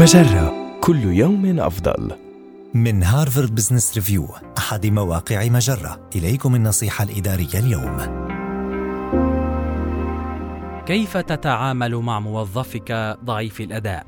[0.00, 0.78] مجرة.
[0.80, 2.12] كل يوم أفضل.
[2.74, 4.28] من هارفارد بزنس ريفيو
[4.58, 6.00] أحد مواقع مجرة.
[6.16, 7.98] إليكم النصيحة الإدارية اليوم.
[10.86, 14.06] كيف تتعامل مع موظفك ضعيف الأداء؟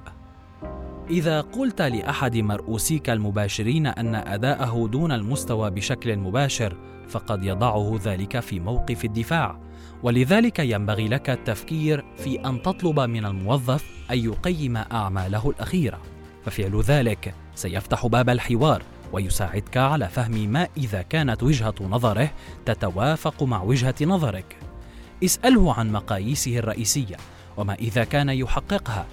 [1.10, 6.76] إذا قلت لأحد مرؤوسيك المباشرين أن أداءه دون المستوى بشكل مباشر
[7.08, 9.58] فقد يضعه ذلك في موقف الدفاع.
[10.02, 16.00] ولذلك ينبغي لك التفكير في أن تطلب من الموظف أن يقيم أعماله الأخيرة.
[16.44, 22.30] ففعل ذلك سيفتح باب الحوار ويساعدك على فهم ما إذا كانت وجهة نظره
[22.66, 24.56] تتوافق مع وجهة نظرك.
[25.24, 27.16] اسأله عن مقاييسه الرئيسية
[27.56, 29.06] وما إذا كان يحققها.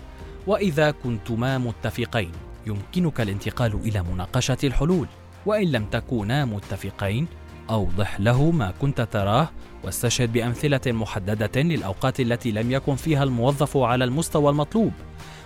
[0.47, 2.31] وإذا كنتما متفقين
[2.67, 5.07] يمكنك الانتقال إلى مناقشة الحلول.
[5.45, 7.27] وإن لم تكونا متفقين
[7.69, 9.49] أوضح له ما كنت تراه
[9.83, 14.91] واستشهد بأمثلة محددة للأوقات التي لم يكن فيها الموظف على المستوى المطلوب.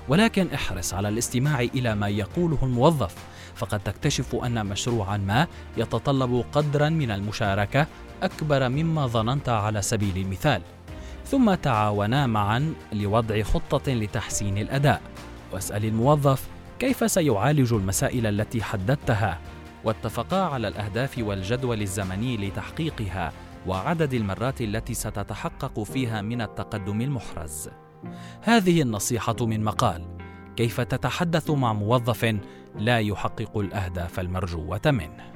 [0.08, 3.16] ولكن احرص على الاستماع إلى ما يقوله الموظف
[3.56, 7.88] فقد تكتشف أن مشروعا ما يتطلب قدرا من المشاركة
[8.24, 10.62] أكبر مما ظننت على سبيل المثال.
[11.26, 15.02] ثم تعاونا معا لوضع خطة لتحسين الأداء.
[15.54, 16.48] واسأل الموظف
[16.80, 19.40] كيف سيعالج المسائل التي حددتها؟
[19.84, 23.32] واتفقا على الأهداف والجدول الزمني لتحقيقها
[23.68, 27.70] وعدد المرات التي ستتحقق فيها من التقدم المحرز.
[28.42, 30.06] هذه النصيحة من مقال
[30.56, 32.36] كيف تتحدث مع موظف
[32.76, 35.34] لا يحقق الأهداف المرجوة منه؟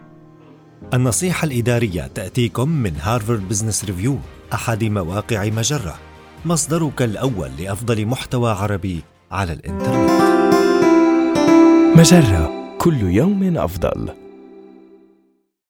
[0.93, 4.17] النصيحة الإدارية تأتيكم من هارفارد بزنس ريفيو
[4.53, 5.95] أحد مواقع مجرة
[6.45, 10.11] مصدرك الأول لأفضل محتوى عربي على الإنترنت.
[11.97, 14.26] مجرة كل يوم أفضل.